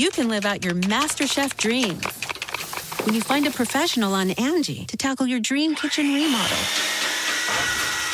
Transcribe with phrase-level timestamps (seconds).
[0.00, 2.00] You can live out your MasterChef dream.
[3.04, 6.56] when you find a professional on Angie to tackle your dream kitchen remodel.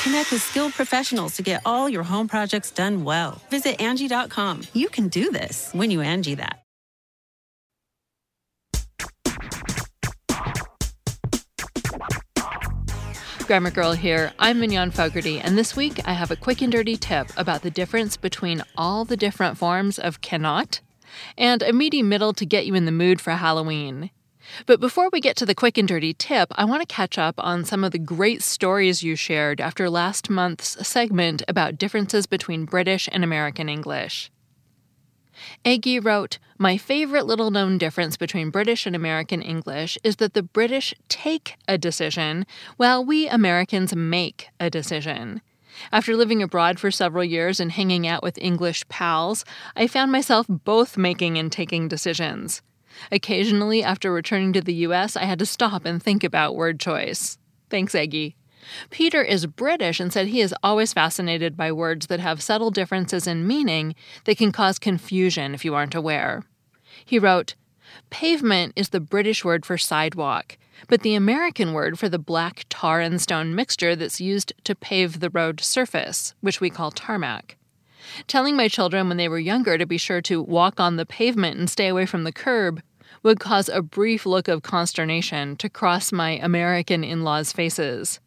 [0.03, 3.41] Connect with skilled professionals to get all your home projects done well.
[3.51, 4.63] Visit Angie.com.
[4.73, 6.65] You can do this when you Angie that.
[13.47, 14.33] Grammar Girl here.
[14.41, 17.71] I'm Mignon Fogarty, and this week I have a quick and dirty tip about the
[17.71, 20.81] difference between all the different forms of cannot
[21.37, 24.11] and a meaty middle to get you in the mood for Halloween.
[24.67, 27.35] But before we get to the quick and dirty tip, I want to catch up
[27.39, 32.65] on some of the great stories you shared after last month's segment about differences between
[32.65, 34.31] British and American English.
[35.65, 40.43] Aggie wrote, My favorite little known difference between British and American English is that the
[40.43, 45.43] British take a decision, while we Americans make a decision.
[45.93, 50.47] After living abroad for several years and hanging out with English pals, I found myself
[50.49, 52.63] both making and taking decisions.
[53.13, 57.39] Occasionally, after returning to the US, I had to stop and think about word choice.
[57.69, 58.37] Thanks, Aggie.
[58.91, 63.27] Peter is British and said he is always fascinated by words that have subtle differences
[63.27, 66.45] in meaning that can cause confusion if you aren't aware.
[67.05, 67.55] He wrote,
[68.11, 70.59] Pavement is the British word for sidewalk,
[70.89, 75.21] but the American word for the black tar and stone mixture that's used to pave
[75.21, 77.57] the road surface, which we call tarmac.
[78.27, 81.59] Telling my children when they were younger to be sure to walk on the pavement
[81.59, 82.83] and stay away from the curb
[83.23, 88.21] would cause a brief look of consternation to cross my American in laws' faces.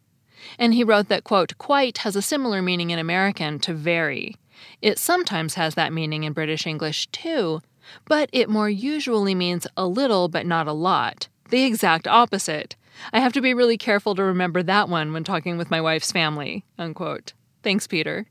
[0.58, 4.36] And he wrote that, quote, quite has a similar meaning in American to very.
[4.82, 7.60] It sometimes has that meaning in British English too,
[8.06, 11.28] but it more usually means a little but not a lot.
[11.50, 12.76] The exact opposite.
[13.12, 16.12] I have to be really careful to remember that one when talking with my wife's
[16.12, 16.64] family.
[16.78, 17.32] Unquote.
[17.62, 18.26] Thanks, Peter.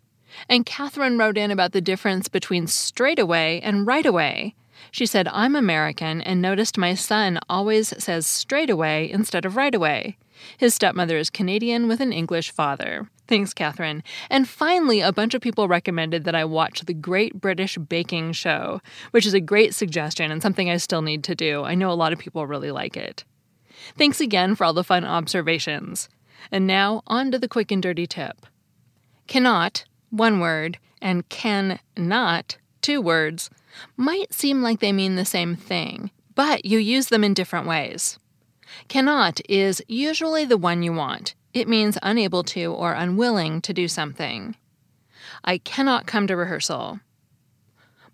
[0.47, 4.55] And Catherine wrote in about the difference between straight away and right away.
[4.91, 9.75] She said, I'm American and noticed my son always says straight away instead of right
[9.75, 10.17] away.
[10.57, 13.09] His stepmother is Canadian with an English father.
[13.29, 14.01] Thanks, Catherine.
[14.31, 18.81] And finally, a bunch of people recommended that I watch the Great British Baking Show,
[19.11, 21.63] which is a great suggestion and something I still need to do.
[21.63, 23.23] I know a lot of people really like it.
[23.95, 26.09] Thanks again for all the fun observations.
[26.51, 28.47] And now, on to the quick and dirty tip.
[29.27, 33.51] Cannot, one word, and can not, two words,
[33.95, 38.17] might seem like they mean the same thing, but you use them in different ways.
[38.87, 41.35] Cannot is usually the one you want.
[41.53, 44.55] It means unable to or unwilling to do something.
[45.43, 46.99] I cannot come to rehearsal.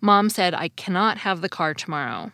[0.00, 2.32] Mom said I cannot have the car tomorrow.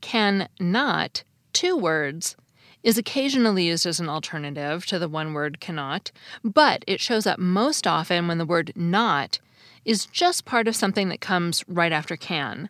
[0.00, 2.36] Can not, two words,
[2.82, 6.12] is occasionally used as an alternative to the one word cannot,
[6.44, 9.40] but it shows up most often when the word not
[9.84, 12.68] is just part of something that comes right after can.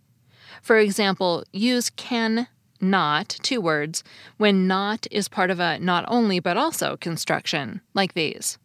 [0.62, 2.48] For example, use can
[2.80, 4.04] not, two words,
[4.36, 8.58] when not is part of a not only but also construction, like these.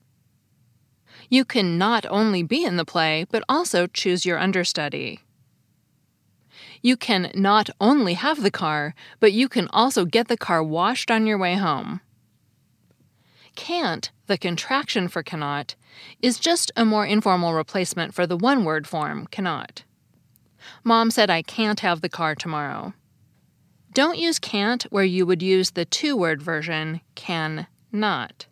[1.30, 5.22] You can not only be in the play, but also choose your understudy.
[6.82, 11.10] You can not only have the car, but you can also get the car washed
[11.10, 12.02] on your way home.
[13.56, 15.76] Can't, the contraction for cannot,
[16.22, 19.84] is just a more informal replacement for the one word form, cannot.
[20.84, 22.94] Mom said I can't have the car tomorrow.
[23.94, 28.48] Don't use can't where you would use the two word version, can not.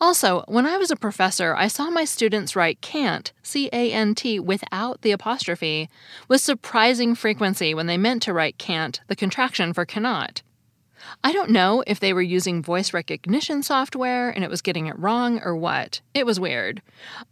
[0.00, 4.14] Also, when I was a professor, I saw my students write can't, C A N
[4.14, 5.88] T, without the apostrophe,
[6.28, 10.42] with surprising frequency when they meant to write can't, the contraction for cannot.
[11.24, 14.98] I don't know if they were using voice recognition software and it was getting it
[14.98, 16.02] wrong or what.
[16.14, 16.82] It was weird.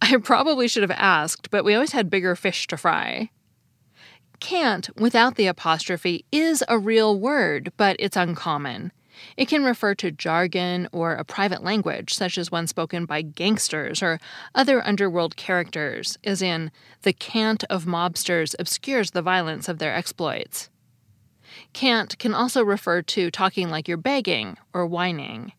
[0.00, 3.31] I probably should have asked, but we always had bigger fish to fry.
[4.40, 8.93] Can't, without the apostrophe, is a real word, but it's uncommon.
[9.37, 14.02] It can refer to jargon or a private language, such as one spoken by gangsters
[14.02, 14.20] or
[14.55, 16.70] other underworld characters, as in,
[17.02, 20.70] the cant of mobsters obscures the violence of their exploits.
[21.73, 25.52] Cant can also refer to talking like you're begging or whining.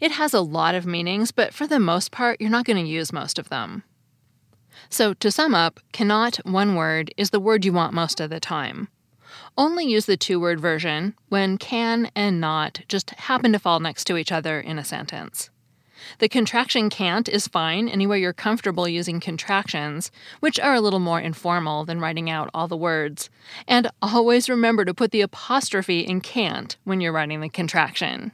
[0.00, 2.90] It has a lot of meanings, but for the most part, you're not going to
[2.90, 3.82] use most of them.
[4.92, 8.38] So, to sum up, cannot, one word, is the word you want most of the
[8.38, 8.88] time.
[9.56, 14.04] Only use the two word version when can and not just happen to fall next
[14.08, 15.48] to each other in a sentence.
[16.18, 20.10] The contraction can't is fine anywhere you're comfortable using contractions,
[20.40, 23.30] which are a little more informal than writing out all the words.
[23.66, 28.32] And always remember to put the apostrophe in can't when you're writing the contraction.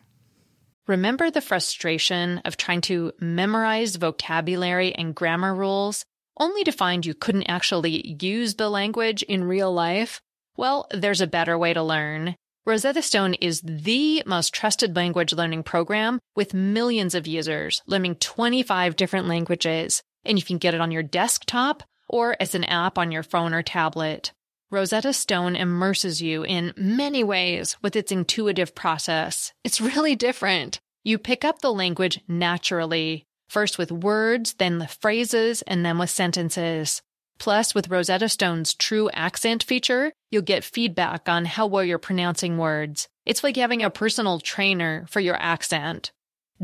[0.88, 6.04] Remember the frustration of trying to memorize vocabulary and grammar rules
[6.38, 10.20] only to find you couldn't actually use the language in real life?
[10.56, 12.36] Well, there's a better way to learn.
[12.66, 18.94] Rosetta Stone is the most trusted language learning program with millions of users learning 25
[18.94, 23.10] different languages, and you can get it on your desktop or as an app on
[23.10, 24.32] your phone or tablet.
[24.70, 29.54] Rosetta Stone immerses you in many ways with its intuitive process.
[29.64, 30.78] It's really different.
[31.04, 36.10] You pick up the language naturally, first with words, then the phrases, and then with
[36.10, 37.02] sentences.
[37.38, 42.58] Plus, with Rosetta Stone's true accent feature, you'll get feedback on how well you're pronouncing
[42.58, 43.08] words.
[43.24, 46.10] It's like having a personal trainer for your accent.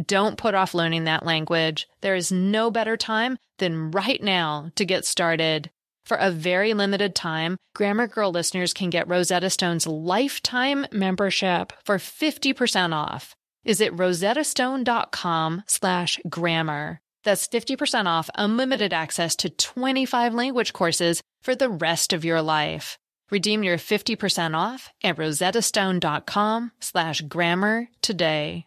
[0.06, 1.86] Don't put off learning that language.
[2.00, 5.70] There is no better time than right now to get started.
[6.04, 11.96] For a very limited time, Grammar Girl listeners can get Rosetta Stone's lifetime membership for
[11.98, 13.34] 50% off.
[13.64, 17.00] Visit rosettastone.com slash grammar.
[17.25, 22.99] That's 50% off unlimited access to 25 language courses for the rest of your life.
[23.31, 28.66] Redeem your 50% off at rosettastone.com slash grammar today.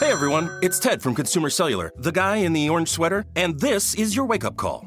[0.00, 3.94] Hey everyone, it's Ted from Consumer Cellular, the guy in the orange sweater, and this
[3.94, 4.86] is your wake up call.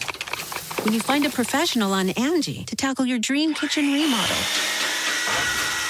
[0.83, 4.35] when you find a professional on Angie to tackle your dream kitchen remodel.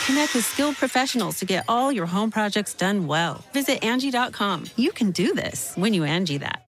[0.05, 3.43] Connect with skilled professionals to get all your home projects done well.
[3.53, 4.65] Visit Angie.com.
[4.75, 6.65] You can do this when you Angie that.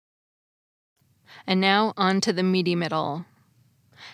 [1.46, 3.24] And now on to the meaty middle.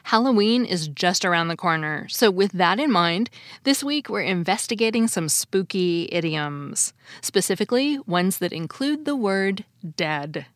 [0.05, 3.31] Halloween is just around the corner, so with that in mind,
[3.63, 6.93] this week we're investigating some spooky idioms,
[7.23, 9.65] specifically ones that include the word
[9.97, 10.47] dead.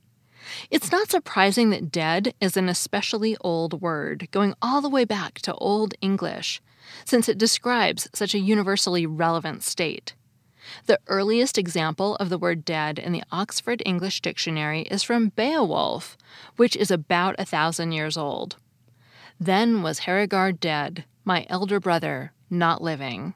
[0.71, 5.41] It's not surprising that dead is an especially old word, going all the way back
[5.41, 6.61] to Old English,
[7.05, 10.15] since it describes such a universally relevant state.
[10.87, 16.17] The earliest example of the word dead in the Oxford English Dictionary is from Beowulf,
[16.57, 18.57] which is about a thousand years old.
[19.41, 23.35] Then was Herregard dead, my elder brother, not living.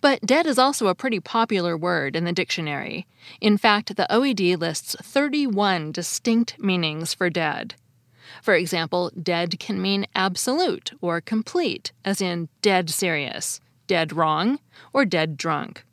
[0.00, 3.06] But dead is also a pretty popular word in the dictionary.
[3.40, 7.74] In fact, the OED lists 31 distinct meanings for dead.
[8.42, 14.58] For example, dead can mean absolute or complete, as in dead serious, dead wrong,
[14.92, 15.84] or dead drunk.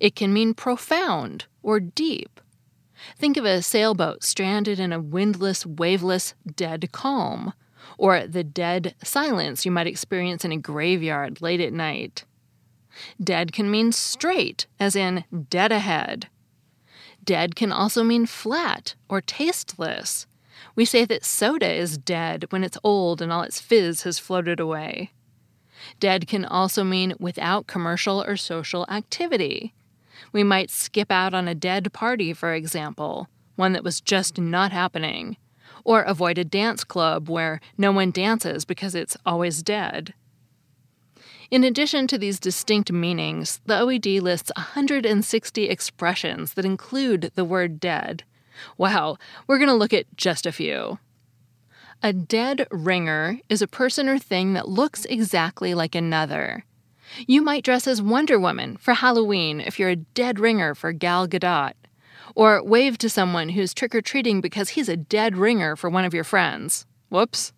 [0.00, 2.40] It can mean profound or deep.
[3.18, 7.52] Think of a sailboat stranded in a windless, waveless, dead calm,
[7.98, 12.24] or the dead silence you might experience in a graveyard late at night.
[13.22, 16.28] Dead can mean straight, as in dead ahead.
[17.24, 20.26] Dead can also mean flat or tasteless.
[20.74, 24.60] We say that soda is dead when it's old and all its fizz has floated
[24.60, 25.12] away.
[26.00, 29.74] Dead can also mean without commercial or social activity.
[30.32, 34.72] We might skip out on a dead party, for example, one that was just not
[34.72, 35.36] happening,
[35.84, 40.14] or avoid a dance club where no one dances because it's always dead.
[41.50, 47.78] In addition to these distinct meanings, the OED lists 160 expressions that include the word
[47.78, 48.24] dead.
[48.76, 50.98] Wow, we're going to look at just a few.
[52.02, 56.64] A dead ringer is a person or thing that looks exactly like another.
[57.26, 61.28] You might dress as Wonder Woman for Halloween if you're a dead ringer for Gal
[61.28, 61.74] Gadot,
[62.34, 66.04] or wave to someone who's trick or treating because he's a dead ringer for one
[66.04, 66.86] of your friends.
[67.08, 67.52] Whoops.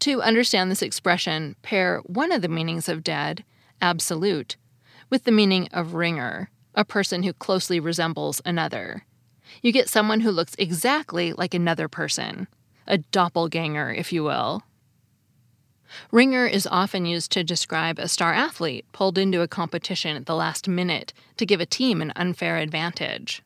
[0.00, 3.44] To understand this expression, pair one of the meanings of dead,
[3.80, 4.56] absolute,
[5.10, 9.04] with the meaning of ringer, a person who closely resembles another.
[9.62, 12.48] You get someone who looks exactly like another person,
[12.86, 14.62] a doppelganger, if you will.
[16.12, 20.34] Ringer is often used to describe a star athlete pulled into a competition at the
[20.34, 23.42] last minute to give a team an unfair advantage.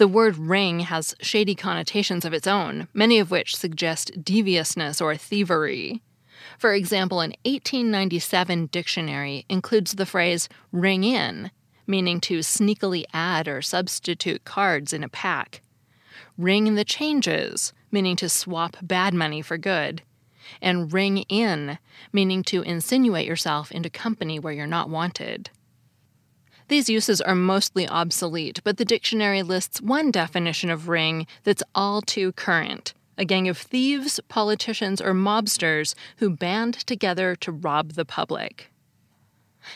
[0.00, 5.14] The word ring has shady connotations of its own, many of which suggest deviousness or
[5.14, 6.00] thievery.
[6.58, 11.50] For example, an 1897 dictionary includes the phrase ring in,
[11.86, 15.60] meaning to sneakily add or substitute cards in a pack.
[16.38, 20.00] Ring the changes, meaning to swap bad money for good.
[20.62, 21.78] And ring in,
[22.10, 25.50] meaning to insinuate yourself into company where you're not wanted.
[26.70, 32.00] These uses are mostly obsolete, but the dictionary lists one definition of ring that's all
[32.00, 38.04] too current a gang of thieves, politicians, or mobsters who band together to rob the
[38.04, 38.70] public.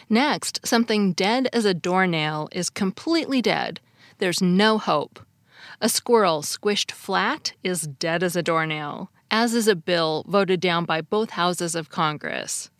[0.08, 3.80] Next, something dead as a doornail is completely dead.
[4.18, 5.18] There's no hope.
[5.80, 10.84] A squirrel squished flat is dead as a doornail, as is a bill voted down
[10.84, 12.70] by both houses of Congress.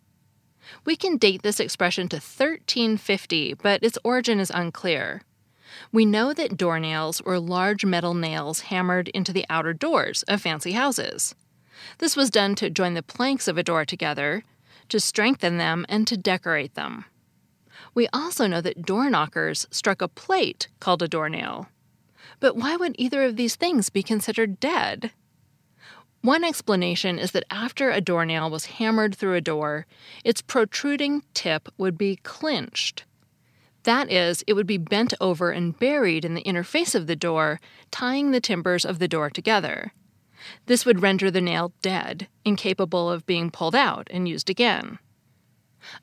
[0.85, 5.21] We can date this expression to 1350, but its origin is unclear.
[5.91, 10.71] We know that doornails were large metal nails hammered into the outer doors of fancy
[10.73, 11.35] houses.
[11.97, 14.43] This was done to join the planks of a door together,
[14.89, 17.05] to strengthen them, and to decorate them.
[17.93, 21.67] We also know that door knockers struck a plate called a doornail.
[22.39, 25.11] But why would either of these things be considered dead?
[26.25, 29.85] One explanation is that after a doornail was hammered through a door,
[30.23, 33.05] its protruding tip would be clinched.
[33.83, 37.15] That is, it would be bent over and buried in the inner face of the
[37.15, 37.59] door,
[37.91, 39.93] tying the timbers of the door together.
[40.65, 44.97] This would render the nail dead, incapable of being pulled out and used again.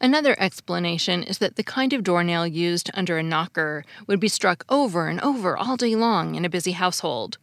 [0.00, 4.64] Another explanation is that the kind of doornail used under a knocker would be struck
[4.69, 7.38] over and over all day long in a busy household,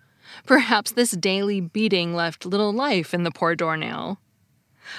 [0.46, 4.20] Perhaps this daily beating left little life in the poor doornail.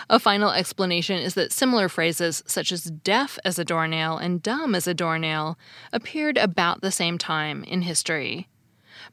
[0.08, 4.74] A final explanation is that similar phrases, such as deaf as a doornail and dumb
[4.74, 5.58] as a doornail,
[5.92, 8.48] appeared about the same time in history.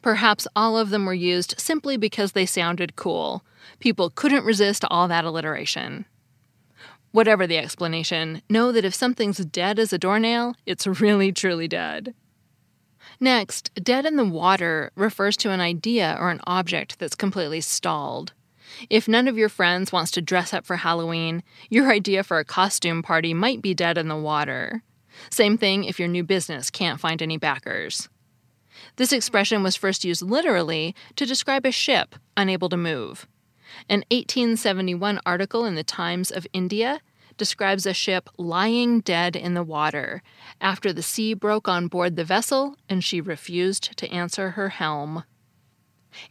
[0.01, 3.43] Perhaps all of them were used simply because they sounded cool.
[3.79, 6.05] People couldn't resist all that alliteration.
[7.11, 12.13] Whatever the explanation, know that if something's dead as a doornail, it's really truly dead.
[13.19, 18.33] Next, dead in the water refers to an idea or an object that's completely stalled.
[18.89, 22.45] If none of your friends wants to dress up for Halloween, your idea for a
[22.45, 24.83] costume party might be dead in the water.
[25.29, 28.09] Same thing if your new business can't find any backers.
[28.97, 33.27] This expression was first used literally to describe a ship unable to move.
[33.89, 36.99] An 1871 article in the Times of India
[37.37, 40.21] describes a ship lying dead in the water
[40.59, 45.23] after the sea broke on board the vessel and she refused to answer her helm.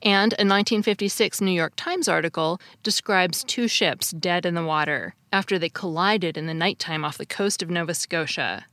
[0.03, 5.59] And a 1956 New York Times article describes two ships dead in the water after
[5.59, 8.67] they collided in the nighttime off the coast of Nova Scotia.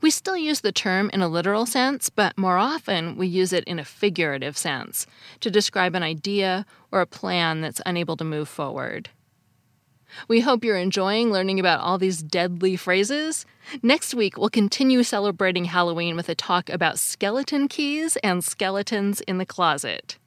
[0.00, 3.64] We still use the term in a literal sense, but more often we use it
[3.64, 5.06] in a figurative sense
[5.40, 9.10] to describe an idea or a plan that's unable to move forward.
[10.26, 13.44] We hope you're enjoying learning about all these deadly phrases.
[13.82, 19.38] Next week, we'll continue celebrating Halloween with a talk about skeleton keys and skeletons in
[19.38, 20.18] the closet.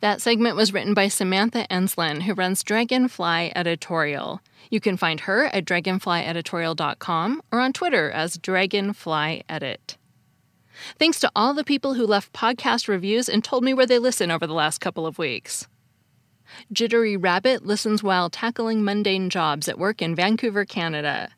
[0.00, 4.40] That segment was written by Samantha Enslen, who runs Dragonfly Editorial.
[4.70, 9.96] You can find her at dragonflyeditorial.com or on Twitter as DragonflyEdit.
[10.98, 14.30] Thanks to all the people who left podcast reviews and told me where they listen
[14.30, 15.66] over the last couple of weeks.
[16.72, 21.30] Jittery Rabbit listens while tackling mundane jobs at work in Vancouver, Canada.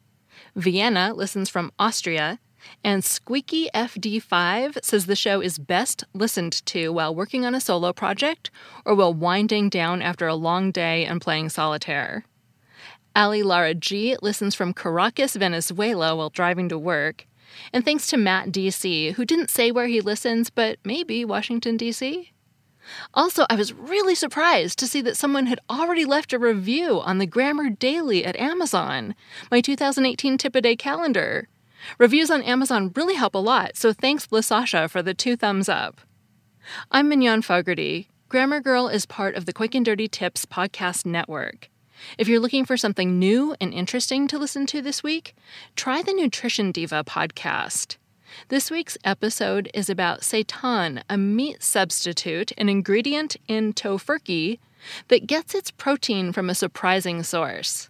[0.55, 2.39] Vienna listens from Austria.
[2.85, 7.93] And Squeaky FD5 says the show is best listened to while working on a solo
[7.93, 8.51] project
[8.85, 12.25] or while winding down after a long day and playing solitaire.
[13.15, 17.27] Ali Lara G listens from Caracas, Venezuela while driving to work.
[17.73, 22.32] And thanks to Matt DC, who didn't say where he listens, but maybe Washington, D.C.?
[23.15, 27.19] Also, I was really surprised to see that someone had already left a review on
[27.19, 29.15] the Grammar Daily at Amazon,
[29.51, 31.49] my 2018 tip a day calendar.
[31.99, 36.01] Reviews on Amazon really help a lot, so thanks LaSasha for the two thumbs up.
[36.91, 38.09] I'm Mignon Fogarty.
[38.29, 41.69] Grammar Girl is part of the Quick and Dirty Tips podcast network.
[42.19, 45.35] If you're looking for something new and interesting to listen to this week,
[45.77, 47.97] try the Nutrition Diva podcast.
[48.49, 54.59] This week's episode is about seitan, a meat substitute, an ingredient in Tofurky
[55.09, 57.89] that gets its protein from a surprising source.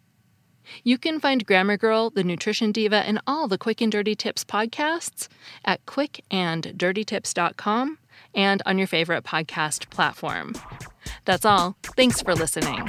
[0.84, 4.44] You can find Grammar Girl, the Nutrition Diva, and all the Quick and Dirty Tips
[4.44, 5.28] podcasts
[5.64, 7.98] at quickanddirtytips.com
[8.34, 10.54] and on your favorite podcast platform.
[11.24, 11.76] That's all.
[11.96, 12.88] Thanks for listening.